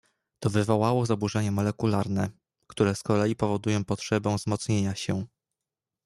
[0.39, 2.29] "To wywołało zaburzenia molekularne,
[2.67, 5.25] które z kolei powodują potrzebę wzmocnienia się."